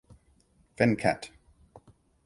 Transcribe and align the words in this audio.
Venkat. 0.77 1.31